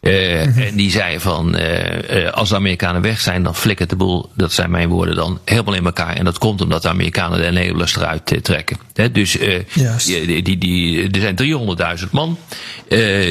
[0.00, 0.62] Uh, mm -hmm.
[0.62, 4.52] En die zei van, uh, als de Amerikanen weg zijn, dan flikkert de boel, dat
[4.52, 6.16] zijn mijn woorden dan, helemaal in elkaar.
[6.16, 8.76] En dat komt omdat de Amerikanen de enablers eruit trekken.
[8.94, 9.32] He, dus
[9.72, 10.04] yes.
[10.04, 12.38] die, die, die, er zijn 300.000 man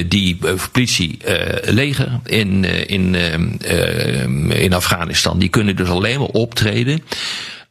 [0.07, 0.39] die
[0.71, 1.19] politie,
[1.61, 3.15] leger in, in,
[4.49, 7.03] in Afghanistan, die kunnen dus alleen maar optreden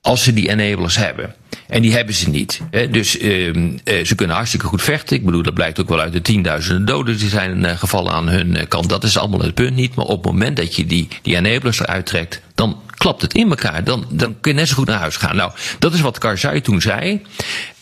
[0.01, 1.35] als ze die enablers hebben.
[1.69, 2.61] En die hebben ze niet.
[2.71, 2.91] Hè.
[2.91, 5.17] Dus uh, ze kunnen hartstikke goed vechten.
[5.17, 8.29] Ik bedoel, dat blijkt ook wel uit de tienduizenden doden die zijn uh, gevallen aan
[8.29, 8.89] hun uh, kant.
[8.89, 9.95] Dat is allemaal het punt niet.
[9.95, 13.49] Maar op het moment dat je die, die enablers eruit trekt, dan klapt het in
[13.49, 13.85] elkaar.
[13.85, 15.37] Dan, dan kun je net zo goed naar huis gaan.
[15.37, 17.23] Nou, dat is wat Karzai toen zei.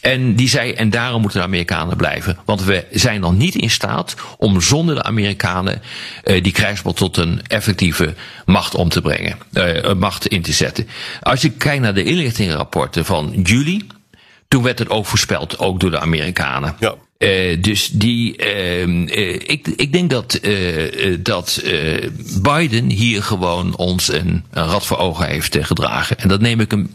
[0.06, 2.38] En die zei, en daarom moeten de Amerikanen blijven.
[2.44, 5.82] Want we zijn nog niet in staat om zonder de Amerikanen
[6.24, 8.14] uh, die krijgsmacht tot een effectieve
[8.44, 9.38] macht om te brengen.
[9.52, 10.88] Uh, macht in te zetten.
[11.20, 13.86] Als je kijkt naar de inlichtingenrapporten van juli.
[14.48, 16.76] Toen werd het ook voorspeld, ook door de Amerikanen.
[16.78, 16.94] Ja.
[17.18, 20.40] Uh, dus die, uh, uh, ik, ik denk dat,
[21.18, 21.62] dat
[22.42, 26.18] Biden hier gewoon ons een, een rad voor ogen heeft gedragen.
[26.18, 26.90] En dat neem ik hem,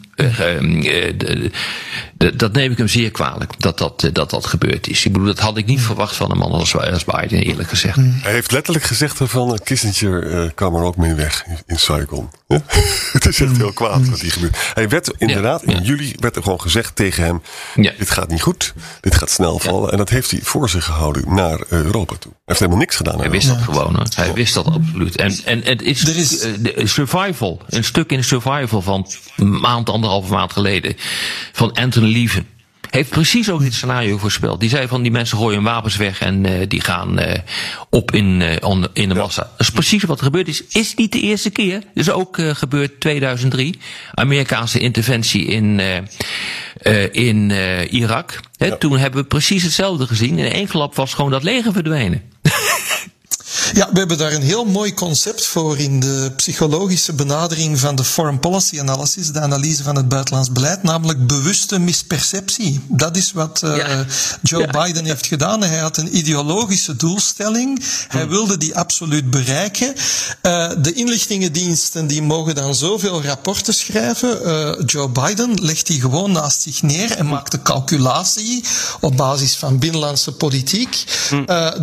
[2.36, 5.05] dat neem ik hem zeer kwalijk, dat dat, dat dat gebeurd is.
[5.05, 7.95] Ik bedoel, dat had ik niet verwacht van een man als, als Biden, eerlijk gezegd.
[7.95, 12.29] Hij heeft letterlijk gezegd van Kissinger kwam er ook mee weg in, Saigon.
[13.12, 14.57] het is echt heel kwaad wat hier gebeurt.
[14.73, 15.77] Hij werd inderdaad, ja, ja.
[15.77, 17.41] in juli werd er gewoon gezegd tegen hem,
[17.75, 17.91] ja.
[17.97, 19.91] dit gaat niet goed, dit gaat snel vallen.
[19.91, 22.31] En dat heeft hij voor zich gehouden naar Europa toe.
[22.31, 23.19] Hij heeft helemaal niks gedaan.
[23.19, 23.95] Hij wist dat gewoon.
[23.95, 24.05] Hoor.
[24.15, 25.15] Hij wist dat absoluut.
[25.15, 26.45] En, en het is, er is...
[26.45, 27.62] Uh, survival.
[27.69, 30.95] Een stuk in de survival van een maand, anderhalve maand geleden.
[31.51, 32.11] Van Anthony
[32.91, 34.60] Heeft precies ook dit scenario voorspeld.
[34.60, 37.34] Die zei van die mensen gooien hun wapens weg en uh, die gaan uh,
[37.89, 39.41] op in, uh, in de massa.
[39.41, 40.63] Dat is precies wat er gebeurd is.
[40.67, 41.84] Is niet de eerste keer.
[41.93, 43.80] is ook gebeurd 2003.
[44.13, 45.82] Amerikaanse interventie in,
[47.12, 47.52] in
[47.89, 48.39] Irak.
[48.58, 48.76] He, ja.
[48.76, 50.38] Toen hebben we precies hetzelfde gezien.
[50.38, 52.21] In één klap was gewoon dat leger verdwenen.
[53.74, 58.04] Ja, we hebben daar een heel mooi concept voor in de psychologische benadering van de
[58.04, 62.80] foreign policy analysis, de analyse van het buitenlands beleid, namelijk bewuste misperceptie.
[62.88, 64.06] Dat is wat uh, ja.
[64.42, 64.84] Joe ja.
[64.84, 65.64] Biden heeft gedaan.
[65.64, 67.84] Hij had een ideologische doelstelling.
[68.08, 69.88] Hij wilde die absoluut bereiken.
[69.88, 74.40] Uh, de inlichtingendiensten die mogen dan zoveel rapporten schrijven.
[74.46, 78.64] Uh, Joe Biden legt die gewoon naast zich neer en maakt de calculatie
[79.00, 81.04] op basis van binnenlandse politiek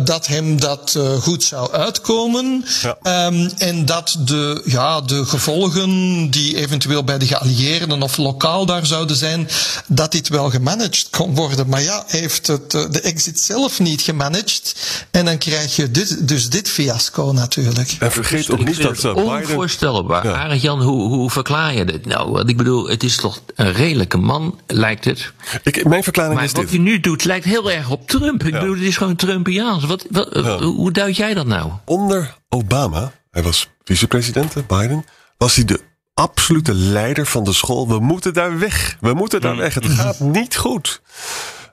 [0.03, 2.65] dat hem dat goed zou uitkomen.
[2.81, 3.27] Ja.
[3.27, 8.85] Um, en dat de, ja, de gevolgen die eventueel bij de geallieerden of lokaal daar
[8.85, 9.47] zouden zijn,
[9.87, 11.67] dat dit wel gemanaged kon worden.
[11.69, 14.75] Maar ja, heeft het, de exit zelf niet gemanaged.
[15.11, 17.95] En dan krijg je dit, dus dit fiasco natuurlijk.
[17.99, 20.27] En vergeet ook niet dat uh, Onvoorstelbaar.
[20.27, 20.33] Ja.
[20.33, 22.31] Arend Jan, hoe, hoe verklaar je dit nou?
[22.31, 25.31] Want ik bedoel, het is toch een redelijke man, lijkt het.
[25.63, 26.69] Ik, mijn verklaring maar is wat dit.
[26.69, 28.43] hij nu doet, lijkt heel erg op Trump.
[28.43, 28.59] Ik ja.
[28.59, 29.85] bedoel, het is gewoon Trumpiaans.
[29.85, 30.57] Wat, wat, ja.
[30.61, 31.71] Hoe duid jij dat nou?
[31.85, 35.05] Onder Obama, hij was vicepresident, Biden,
[35.37, 35.79] was hij de
[36.13, 37.87] absolute leider van de school.
[37.87, 38.97] We moeten daar weg.
[39.01, 39.73] We moeten daar weg.
[39.73, 41.01] Het gaat niet goed.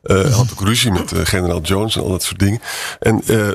[0.02, 2.60] Uh, hij had ook ruzie met uh, generaal Jones en al dat soort dingen.
[3.00, 3.50] En, uh,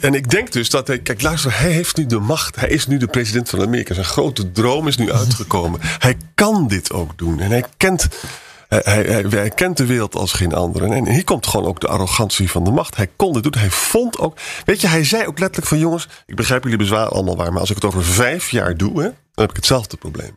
[0.00, 2.56] en ik denk dus dat hij, kijk, luister, hij heeft nu de macht.
[2.56, 3.94] Hij is nu de president van Amerika.
[3.94, 5.80] Zijn grote droom is nu uitgekomen.
[5.82, 7.40] Hij kan dit ook doen.
[7.40, 8.08] En hij kent
[8.70, 10.94] hij, hij, hij, kent de wereld als geen andere.
[10.94, 12.96] En hier komt gewoon ook de arrogantie van de macht.
[12.96, 13.54] Hij kon dit doen.
[13.58, 14.36] Hij vond ook.
[14.64, 16.08] Weet je, hij zei ook letterlijk van jongens.
[16.26, 17.52] Ik begrijp jullie bezwaar allemaal waar.
[17.52, 20.36] Maar als ik het over vijf jaar doe, dan heb ik hetzelfde probleem.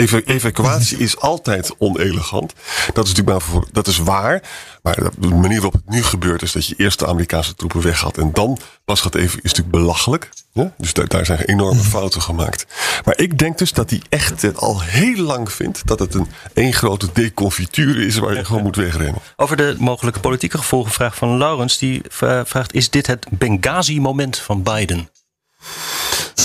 [0.00, 2.52] Evacu evacuatie is altijd onelegant.
[2.92, 4.42] Dat is natuurlijk maar voor, dat is waar.
[4.82, 8.18] Maar de manier waarop het nu gebeurt is dat je eerst de Amerikaanse troepen weggaat
[8.18, 10.28] en dan pas gaat even, is natuurlijk belachelijk.
[10.76, 12.66] Dus daar, daar zijn enorme fouten gemaakt.
[13.04, 16.28] Maar ik denk dus dat hij echt het al heel lang vindt dat het een
[16.54, 19.22] één grote deconfiture is waar je gewoon moet wegrennen.
[19.36, 21.78] Over de mogelijke politieke gevolgen vraag van Laurens.
[21.78, 25.08] Die vraagt: is dit het Benghazi-moment van Biden?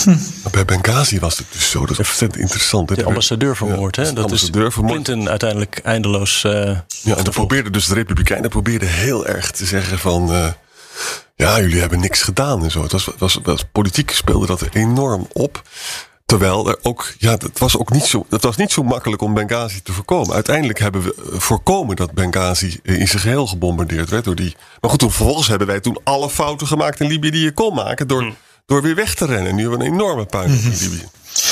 [0.03, 0.15] Hm.
[0.51, 1.79] Bij Benghazi was het dus zo.
[1.79, 2.95] Dat is ontzettend interessant.
[2.95, 4.13] De ambassadeur vermoord, ja, hè?
[4.13, 5.03] Dat ambassadeur is vermoord.
[5.03, 6.43] Clinton uiteindelijk eindeloos.
[6.43, 10.31] Uh, ja, en dan probeerde dus de Republikeinen probeerden heel erg te zeggen van.
[10.31, 10.47] Uh,
[11.35, 12.81] ja, jullie hebben niks gedaan en zo.
[12.81, 15.63] Het was, was, was, politiek speelde dat enorm op.
[16.25, 19.33] Terwijl er ook, ja, het was ook niet zo, het was niet zo makkelijk om
[19.33, 20.35] Benghazi te voorkomen.
[20.35, 24.55] Uiteindelijk hebben we eh, voorkomen dat Benghazi eh, in zijn geheel gebombardeerd werd door die.
[24.81, 27.73] Maar goed, toen, vervolgens hebben wij toen alle fouten gemaakt in Libië die je kon
[27.73, 28.35] maken door, hmm.
[28.65, 29.55] Door weer weg te rennen.
[29.55, 30.83] Nu hebben we een enorme puin in mhm.
[30.83, 31.05] Libië.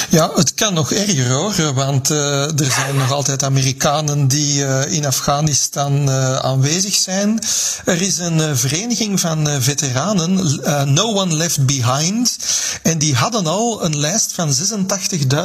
[0.09, 4.91] Ja, het kan nog erger hoor, want uh, er zijn nog altijd Amerikanen die uh,
[4.91, 7.39] in Afghanistan uh, aanwezig zijn.
[7.85, 10.59] Er is een vereniging van veteranen,
[10.93, 12.37] No One Left Behind,
[12.83, 14.53] en die hadden al een lijst van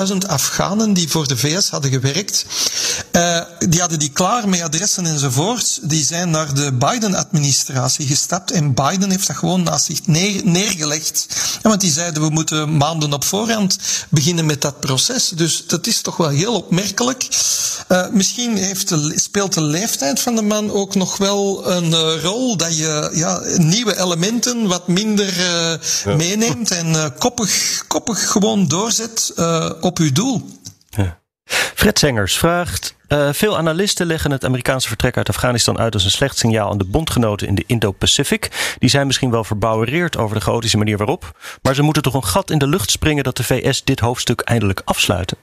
[0.09, 2.45] 86.000 Afghanen die voor de VS hadden gewerkt.
[3.69, 5.79] die hadden die klaar met adressen enzovoort.
[5.83, 11.27] Die zijn naar de Biden-administratie gestapt en Biden heeft dat gewoon naast zich neer, neergelegd.
[11.63, 15.29] Want die zeiden we moeten maanden op voorhand beginnen met dat proces.
[15.29, 17.29] Dus dat is toch wel heel opmerkelijk.
[17.89, 22.23] Uh, misschien heeft de, speelt de leeftijd van de man ook nog wel een uh,
[22.23, 26.17] rol dat je ja, nieuwe elementen wat minder uh, ja.
[26.17, 29.33] meeneemt en koppig, koppig gewoon doorzet
[29.81, 30.49] op uw doel.
[30.91, 31.19] Ja.
[31.75, 36.11] Fred Zengers vraagt: uh, veel analisten leggen het Amerikaanse vertrek uit Afghanistan uit als een
[36.11, 38.75] slecht signaal aan de bondgenoten in de Indo-Pacific.
[38.79, 42.25] Die zijn misschien wel verbouwereerd over de chaotische manier waarop, maar ze moeten toch een
[42.25, 45.37] gat in de lucht springen dat de VS dit hoofdstuk eindelijk afsluiten.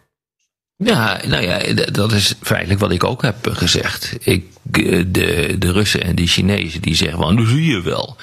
[0.77, 4.15] Ja, nou ja, dat is feitelijk wat ik ook heb gezegd.
[4.19, 8.15] Ik, eh, de, de Russen en de Chinezen die zeggen van, nu zie je wel.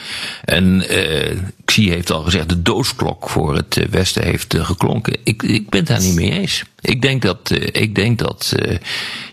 [0.44, 5.16] En uh, Xi heeft al gezegd, de doodsklok voor het Westen heeft geklonken.
[5.24, 6.64] Ik, ik ben daar niet mee eens.
[6.82, 8.76] Ik denk dat, uh, ik denk dat uh,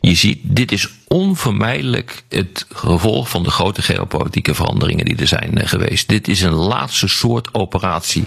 [0.02, 5.58] je ziet, dit is onvermijdelijk het gevolg van de grote geopolitieke veranderingen die er zijn
[5.58, 6.08] uh, geweest.
[6.08, 8.26] Dit is een laatste soort operatie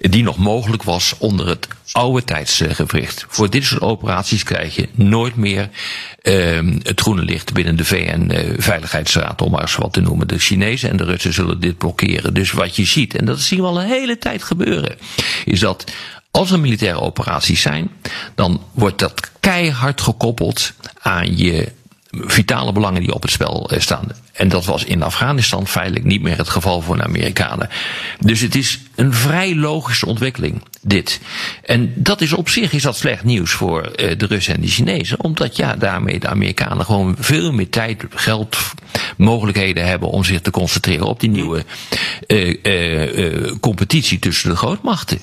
[0.00, 3.26] die nog mogelijk was onder het oude tijdsgewricht.
[3.28, 5.68] Voor dit soort operaties krijg je nooit meer
[6.22, 10.28] ehm, het groene licht binnen de VN-veiligheidsraad, om maar eens wat te noemen.
[10.28, 12.34] De Chinezen en de Russen zullen dit blokkeren.
[12.34, 14.96] Dus wat je ziet, en dat zien we al een hele tijd gebeuren,
[15.44, 15.84] is dat
[16.32, 17.90] als er militaire operaties zijn,
[18.34, 21.72] dan wordt dat keihard gekoppeld aan je
[22.10, 24.08] vitale belangen die op het spel eh, staan.
[24.32, 27.68] En dat was in Afghanistan feitelijk niet meer het geval voor de Amerikanen.
[28.20, 31.20] Dus het is een vrij logische ontwikkeling, dit.
[31.64, 34.66] En dat is op zich is dat slecht nieuws voor uh, de Russen en de
[34.66, 35.20] Chinezen.
[35.20, 38.56] Omdat ja, daarmee de Amerikanen gewoon veel meer tijd, geld,
[39.16, 41.64] mogelijkheden hebben om zich te concentreren op die nieuwe
[42.26, 45.18] uh, uh, competitie tussen de grootmachten.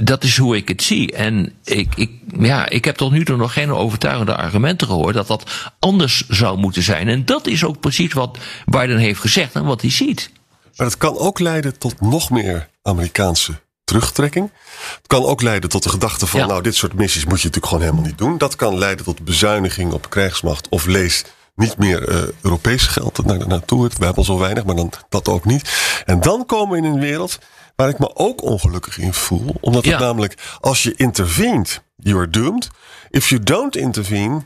[0.00, 1.12] dat is hoe ik het zie.
[1.12, 5.26] En ik, ik, ja, ik heb tot nu toe nog geen overtuigende argumenten gehoord dat
[5.26, 7.08] dat anders zou moeten zijn.
[7.08, 10.30] En dat is ook precies wat Biden heeft gezegd en wat hij ziet.
[10.76, 14.50] Maar het kan ook leiden tot nog meer Amerikaanse terugtrekking.
[14.96, 17.66] Het kan ook leiden tot de gedachte van, nou, dit soort missies moet je natuurlijk
[17.66, 18.38] gewoon helemaal niet doen.
[18.38, 23.46] Dat kan leiden tot bezuiniging op krijgsmacht of lees niet meer uh, Europees geld naar,
[23.46, 23.82] naartoe.
[23.82, 26.02] We hebben al zo weinig, maar dan dat ook niet.
[26.04, 27.38] En dan komen we in een wereld
[27.76, 29.54] waar ik me ook ongelukkig in voel.
[29.60, 32.70] Omdat het namelijk, als je interveent, you are doomed.
[33.10, 34.42] If you don't intervene,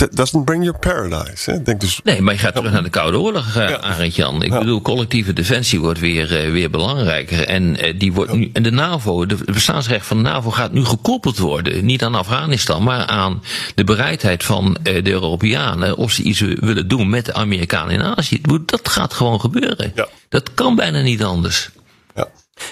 [0.00, 1.50] It doesn't bring your paradise.
[1.50, 1.62] Hè?
[1.62, 4.04] Denk dus, nee, maar je gaat terug naar de Koude Oorlog, uh, ja.
[4.04, 4.42] Jan.
[4.42, 7.46] Ik bedoel, collectieve defensie wordt weer, uh, weer belangrijker.
[7.46, 10.84] En, uh, die wordt nu, en de NAVO, de bestaansrecht van de NAVO gaat nu
[10.84, 11.84] gekoppeld worden.
[11.84, 13.42] Niet aan Afghanistan, maar aan
[13.74, 15.96] de bereidheid van de Europeanen.
[15.96, 18.40] Of ze iets willen doen met de Amerikanen in Azië.
[18.66, 19.92] Dat gaat gewoon gebeuren.
[19.94, 20.08] Ja.
[20.28, 21.70] Dat kan bijna niet anders.
[22.14, 22.28] Ja.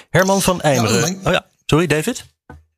[0.09, 1.19] Herman van Eimeren.
[1.23, 2.25] oh ja, sorry David?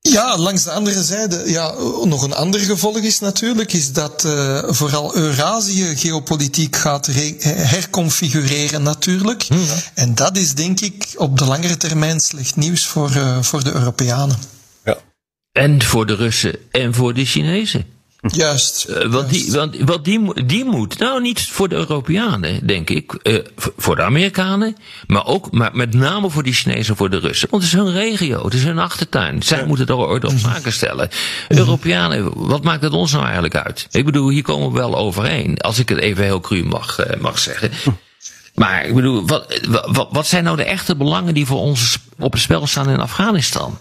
[0.10, 4.64] Ja, langs de andere zijde, ja, nog een ander gevolg is natuurlijk, is dat uh,
[4.68, 7.06] vooral Eurasië geopolitiek gaat
[7.46, 9.44] herconfigureren natuurlijk.
[9.44, 9.66] Hmm.
[9.94, 13.72] En dat is denk ik op de langere termijn slecht nieuws voor, uh, voor de
[13.72, 14.38] Europeanen.
[14.84, 14.98] Ja.
[15.52, 17.86] En voor de Russen en voor de Chinezen.
[18.32, 18.86] Juist.
[18.90, 23.20] Uh, want, Die, want, want die, die moet, nou niet voor de Europeanen, denk ik,
[23.24, 23.40] uh,
[23.78, 27.50] voor de Amerikanen, maar ook, maar met name voor die Chinezen, voor de Russen.
[27.50, 29.42] Want het is hun regio, het is hun achtertuin.
[29.42, 31.10] Zij moeten er orde op zaken stellen.
[31.48, 33.88] Europeanen, wat maakt het ons nou eigenlijk uit?
[33.92, 37.22] Ik bedoel, hier komen we wel overeen, als ik het even heel cru mag, uh,
[37.22, 37.72] mag zeggen.
[38.56, 42.32] Maar ik bedoel, wat, wat, wat zijn nou de echte belangen die voor ons op
[42.32, 43.78] het spel staan in Afghanistan?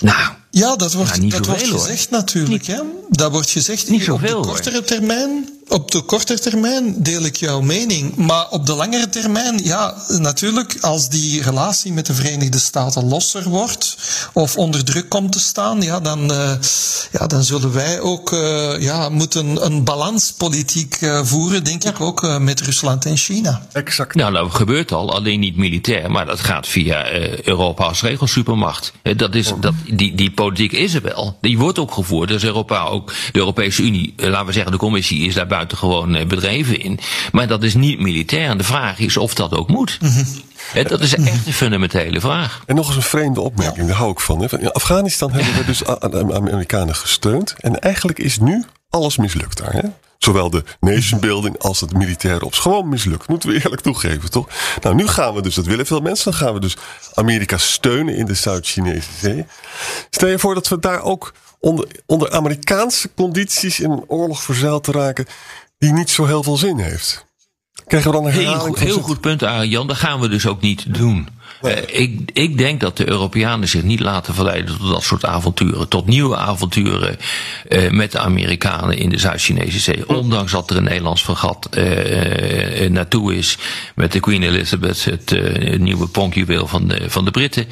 [0.00, 2.66] Nou, ja, dat wordt, nou, dat wordt gezegd natuurlijk.
[2.66, 2.80] Hè?
[3.10, 5.48] Dat wordt gezegd niet zoveel, op de kortere termijn.
[5.68, 8.16] Op de korte termijn deel ik jouw mening.
[8.16, 13.48] Maar op de langere termijn, ja, natuurlijk, als die relatie met de Verenigde Staten losser
[13.48, 13.96] wordt
[14.32, 16.52] of onder druk komt te staan, ja, dan, uh,
[17.12, 21.90] ja, dan zullen wij ook uh, ja, moeten een balanspolitiek uh, voeren, denk ja.
[21.90, 23.66] ik ook, met Rusland en China.
[23.72, 24.14] Exact.
[24.14, 27.12] Nou, dat gebeurt al, alleen niet militair, maar dat gaat via
[27.42, 28.92] Europa als regelsupermacht.
[29.16, 31.38] Dat is, dat, die, die politiek is er wel.
[31.40, 32.28] Die wordt ook gevoerd.
[32.28, 36.26] Dus Europa ook, de Europese Unie, laten we zeggen, de commissie is daar buitengewoon eh,
[36.26, 36.98] bedreven in.
[37.32, 38.48] Maar dat is niet militair.
[38.48, 39.98] En de vraag is of dat ook moet.
[40.00, 40.24] Mm
[40.88, 42.62] dat is echt een fundamentele vraag.
[42.66, 44.40] En nog eens een vreemde opmerking, daar hou ik van.
[44.40, 44.60] Hè.
[44.60, 47.54] In Afghanistan hebben we dus de Amerikanen gesteund.
[47.60, 49.72] En eigenlijk is nu alles mislukt daar.
[49.72, 49.88] Hè?
[50.24, 52.58] Zowel de nation building als het militaire ops.
[52.58, 53.28] Gewoon mislukt.
[53.28, 54.48] Moeten we eerlijk toegeven, toch?
[54.80, 56.76] Nou, nu gaan we dus, dat willen veel mensen, dan gaan we dus
[57.14, 59.46] Amerika steunen in de Zuid-Chinese Zee.
[60.10, 64.84] Stel je voor dat we daar ook onder, onder Amerikaanse condities in een oorlog verzeild
[64.84, 65.26] te raken
[65.78, 67.24] die niet zo heel veel zin heeft.
[67.86, 69.86] Krijgen we dan een Heel, heel goed punt, Arjan.
[69.86, 71.28] Dat gaan we dus ook niet doen.
[71.64, 75.88] Uh, ik, ik denk dat de Europeanen zich niet laten verleiden tot dat soort avonturen.
[75.88, 77.16] Tot nieuwe avonturen
[77.68, 80.08] uh, met de Amerikanen in de Zuid-Chinese Zee.
[80.08, 83.58] Ondanks dat er een Nederlands vergat uh, naartoe is
[83.94, 85.34] met de Queen Elizabeth, het
[85.78, 87.66] nieuwe ponkjuweel van de, van de Britten.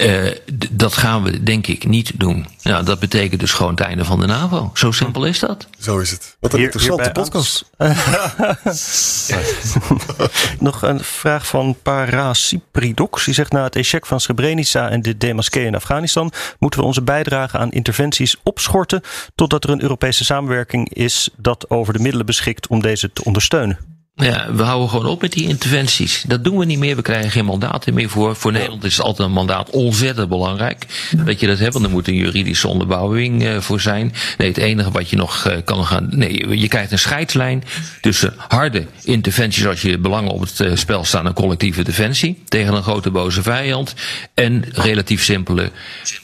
[0.00, 0.30] Uh,
[0.70, 2.46] dat gaan we denk ik niet doen.
[2.62, 4.70] Nou, dat betekent dus gewoon het einde van de NAVO.
[4.74, 5.68] Zo simpel is dat.
[5.78, 6.36] Zo is het.
[6.40, 7.70] Wat een Hier, interessante podcast.
[10.58, 13.24] Nog een vraag van Parasipridox.
[13.24, 16.32] Die zegt na het echec van Srebrenica en de demaskee in Afghanistan...
[16.58, 19.00] moeten we onze bijdrage aan interventies opschorten...
[19.34, 23.89] totdat er een Europese samenwerking is dat over de middelen beschikt om deze te ondersteunen.
[24.20, 26.24] Ja, we houden gewoon op met die interventies.
[26.26, 26.96] Dat doen we niet meer.
[26.96, 28.36] We krijgen geen mandaten meer voor.
[28.36, 30.86] Voor Nederland is altijd een mandaat ontzettend belangrijk.
[31.24, 34.12] Dat je dat hebt, want er moet een juridische onderbouwing uh, voor zijn.
[34.38, 36.08] Nee, het enige wat je nog uh, kan gaan.
[36.10, 37.64] Nee, je krijgt een scheidslijn
[38.00, 42.74] tussen harde interventies als je belangen op het uh, spel staan en collectieve defensie tegen
[42.74, 43.94] een grote boze vijand.
[44.34, 45.70] En relatief simpele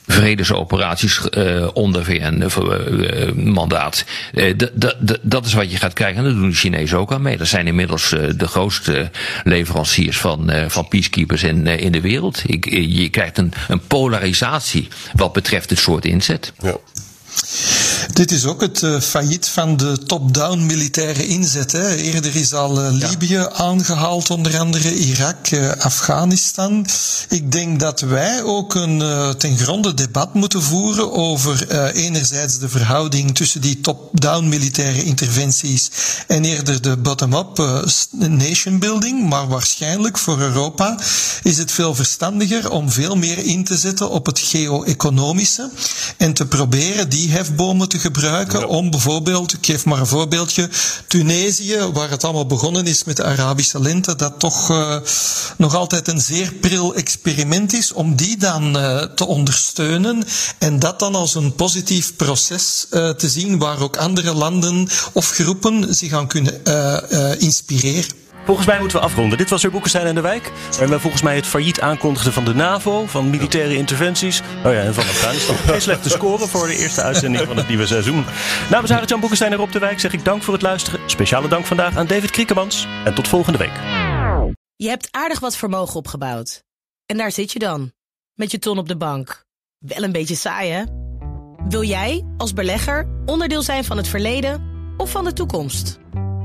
[0.06, 1.20] vredesoperaties
[1.72, 4.04] onder VN-mandaat.
[5.22, 6.18] dat is wat je gaat krijgen.
[6.18, 7.36] En dat doen de Chinezen ook aan mee.
[7.36, 9.10] Dat zijn inmiddels eh, de grootste
[9.44, 12.42] leveranciers van, eh, van peacekeepers in, eh, in de wereld.
[12.70, 16.52] je krijgt een, een polarisatie wat betreft het soort inzet.
[16.62, 16.76] Ja.
[18.12, 21.72] Dit is ook het uh, failliet van de top-down militaire inzet.
[21.72, 21.94] Hè.
[21.94, 26.86] Eerder is al uh, Libië aangehaald, onder andere Irak, uh, Afghanistan.
[27.28, 29.02] Ik denk dat wij ook een
[29.38, 35.90] ten gronde debat moeten voeren over enerzijds de verhouding tussen die top-down militaire interventies
[36.26, 37.84] en eerder de bottom-up
[38.18, 39.28] nation building.
[39.28, 40.98] Maar waarschijnlijk voor Europa
[41.42, 45.70] is het veel verstandiger om veel meer in te zetten op het geo-economische
[46.16, 50.68] en te proberen die hefbomen te gebruiken om bijvoorbeeld, ik geef maar een voorbeeldje,
[51.06, 54.96] Tunesië, waar het allemaal begonnen is met de Arabische lente, dat toch uh,
[55.56, 60.24] nog altijd een zeer pril experiment is, om die dan uh, te ondersteunen
[60.58, 65.30] en dat dan als een positief proces uh, te zien waar ook andere landen of
[65.30, 66.64] groepen zich aan kunnen
[67.38, 68.25] inspireren.
[68.46, 69.38] Volgens mij moeten we afronden.
[69.38, 70.52] Dit was weer Boekenstein en de Wijk.
[70.70, 74.40] Waarin we volgens mij het failliet aankondigden van de NAVO, van militaire interventies.
[74.64, 75.56] Oh ja, en van Afghanistan.
[75.56, 78.24] Geen slechte score voor de eerste uitzending van het nieuwe seizoen.
[78.70, 81.00] Namens Arend-Jan Boekenstein en Rob de Wijk zeg ik dank voor het luisteren.
[81.06, 82.86] Speciale dank vandaag aan David Kriekemans.
[83.04, 83.72] En tot volgende week.
[84.76, 86.62] Je hebt aardig wat vermogen opgebouwd.
[87.06, 87.92] En daar zit je dan.
[88.34, 89.44] Met je ton op de bank.
[89.78, 90.84] Wel een beetje saai, hè?
[91.68, 94.62] Wil jij, als belegger, onderdeel zijn van het verleden
[94.96, 95.98] of van de toekomst?